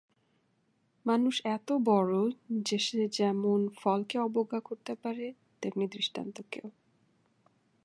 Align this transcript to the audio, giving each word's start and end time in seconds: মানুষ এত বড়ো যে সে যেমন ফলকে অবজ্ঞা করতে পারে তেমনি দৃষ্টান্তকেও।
মানুষ 1.05 1.35
এত 1.45 1.71
বড়ো 1.71 2.23
যে 2.61 2.77
সে 2.79 3.07
যেমন 3.07 3.59
ফলকে 3.81 4.17
অবজ্ঞা 4.19 4.59
করতে 4.59 4.93
পারে 4.95 5.25
তেমনি 5.61 5.85
দৃষ্টান্তকেও। 5.87 6.67